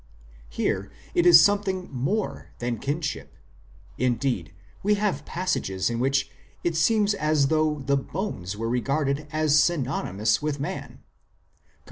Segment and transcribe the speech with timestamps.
[0.49, 3.37] Here it is something more than kinship;
[3.99, 6.31] indeed, we have passages in which
[6.63, 11.69] it seems as though the bones were regarded as synonymous with man (cp.